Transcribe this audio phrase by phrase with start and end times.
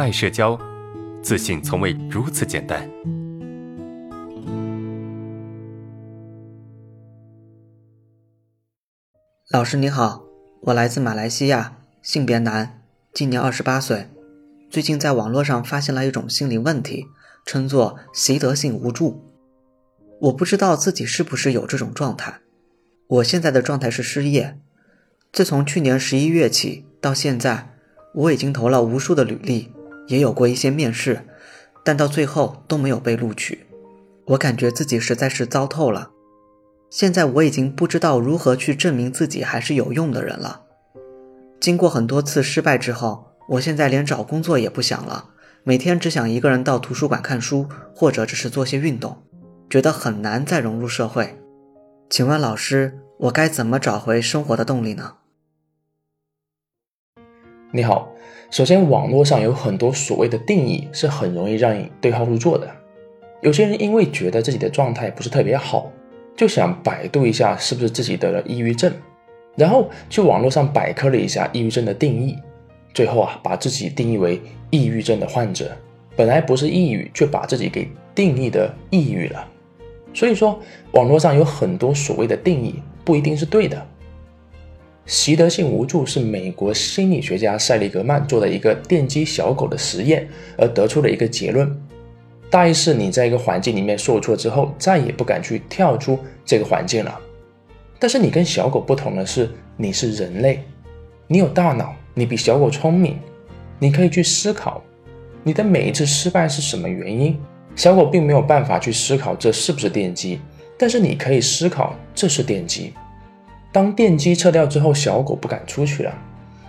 [0.00, 0.58] 爱社交，
[1.22, 2.90] 自信从未如此简单。
[9.50, 10.24] 老师你好，
[10.62, 12.82] 我来自马来西亚，性别男，
[13.12, 14.08] 今年二十八岁。
[14.70, 17.08] 最近在网络上发现了一种心理问题，
[17.44, 19.22] 称作习得性无助。
[20.22, 22.40] 我不知道自己是不是有这种状态。
[23.06, 24.58] 我现在的状态是失业。
[25.30, 27.74] 自从去年十一月起到现在，
[28.14, 29.70] 我已经投了无数的履历，
[30.10, 31.24] 也有过一些面试，
[31.84, 33.66] 但到最后都没有被录取。
[34.26, 36.10] 我感觉自己实在是糟透了。
[36.90, 40.62] 现在我已经不知道如何去证明自己还是有用的人了。
[41.60, 45.30] 经过很多次失败之后，我现在连找工作也不想了，
[45.62, 49.22] 每天只想一个人到图书馆看书，或者只是做些运动，
[49.68, 51.38] 觉得很难再融入社会。
[52.08, 55.14] 请问老师，我该怎么找回生活的动力呢？
[57.72, 58.10] 你好，
[58.50, 62.68] 首先，网络上有很多所谓的定义是很容易让你对号入座的。
[63.42, 65.88] 有些人因为觉得自己的状态不是特别好，
[66.36, 68.92] 就想百度一下是不是自己得了抑郁症，
[69.54, 72.36] 然后去网络上百科了一下抑郁症的定义，
[72.92, 75.70] 最后啊把自己定义为抑郁症的患者，
[76.16, 79.46] 本来不是抑郁，却把自己给定义的抑郁了。
[80.12, 80.58] 所以说，
[80.90, 83.86] 网络上有很多所谓的定义不一定是对的。
[85.06, 91.70] 习得性无助是美国心理学家塞利格曼做的一个电击小狗的实验而得出的一个结论。
[92.48, 97.18] 大意是你在一个环境里面受挫之后，再也不敢去跳出这个环境了。
[97.98, 100.64] 但是你跟小狗不同的是，你是人类，
[101.26, 103.18] 你有大脑，你比小狗聪明，
[103.78, 104.82] 你可以去思考
[105.42, 107.38] 你的每一次失败是什么原因。
[107.76, 110.40] 小狗并没有办法去思考这是不是电击，
[110.76, 112.92] 但是你可以思考这是电击。
[113.72, 116.12] 当电机撤掉之后，小狗不敢出去了。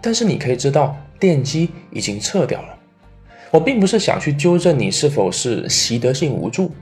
[0.00, 2.68] 但是你可以知道，电机已经撤掉了。
[3.50, 6.72] 我并不是想去纠正你是否是习得性无助，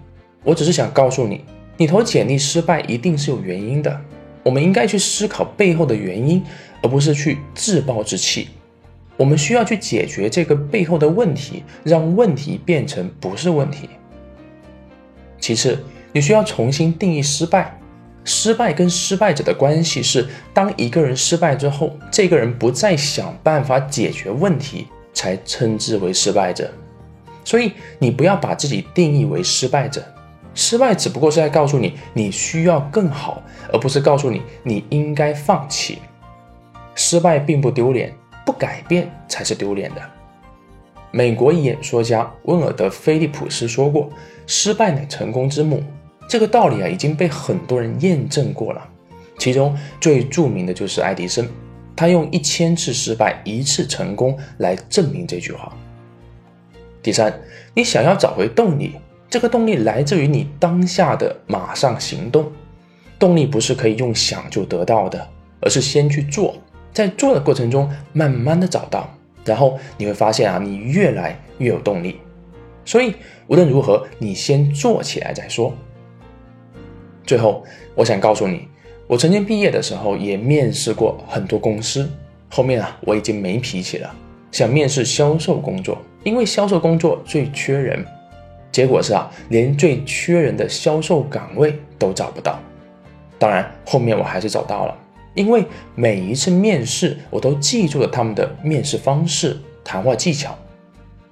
[0.43, 1.45] 我只是想告诉你，
[1.77, 4.01] 你投简历失败一定是有原因的。
[4.42, 6.42] 我们应该去思考背后的原因，
[6.83, 8.48] 而不是去自暴自弃。
[9.17, 13.89] 我们需要去解决这个背后的问题，让问题变成不是问题。
[15.39, 15.79] 其次，
[16.13, 17.79] 你需要重新定义失败。
[18.25, 26.71] 失败跟失败者的关系是，当一个人失败之后，这个人不再想办法解决问题，才称之为失败者。
[27.45, 30.05] 所以你不要把自己定义为失败者，
[30.55, 35.99] 失败只不过是在告诉你你需要更好，而不是告诉你你应该放弃。
[36.95, 38.15] 失败并不丢脸，
[38.47, 40.01] 不改变才是丢脸的。
[41.11, 44.09] 美国演说家温尔德·菲利普斯说过
[44.47, 45.83] ：“失败乃成功之母。”
[46.29, 48.89] 这个道理啊已经被很多人验证过了，
[49.39, 51.47] 其中最著名的就是爱迪生，
[51.95, 55.73] 他用一千次失败一次成功来证明这句话。
[57.03, 57.33] 第三，
[57.75, 58.93] 你想要找回动力，
[59.29, 62.51] 这个动力来自于你当下的马上行动。
[63.19, 65.29] 动力不是可以用想就得到的，
[65.61, 66.57] 而是先去做，
[66.93, 69.09] 在做的过程中慢慢的找到，
[69.45, 72.19] 然后你会发现啊，你越来越有动力。
[72.85, 73.15] 所以
[73.47, 75.73] 无论如何，你先做起来再说。
[77.25, 78.69] 最后，我想告诉你，
[79.07, 82.11] 我曾经毕业的时候也面试过很多公司，
[82.51, 84.15] 后面啊我已经没脾气了，
[84.51, 88.05] 想面试销售工作，因为销售工作最缺人，
[88.71, 92.59] 结果是啊连最缺人的销售岗位都找不到。
[93.39, 94.97] 当然后面我还是找到了，
[95.35, 100.57] 因为每一次面试我都记住了他们的面试方式、谈话技巧，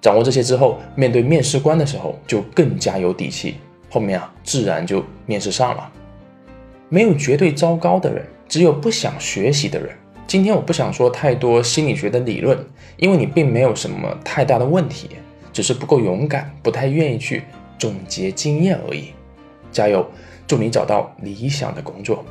[0.01, 3.57] 掌握这些之后，面对面试官的时候就更加有底气。
[3.91, 5.91] 后面啊，自然就面试上了。
[6.89, 9.91] 没有绝对糟糕的人，只有不想学习的人。
[10.27, 12.57] 今天我不想说太多心理学的理论，
[12.97, 15.11] 因为你并没有什么太大的问题，
[15.53, 17.43] 只是不够勇敢，不太愿意去
[17.79, 19.11] 总结经验而已。
[19.73, 20.09] 加油，
[20.47, 22.25] 祝你找到理想的工作。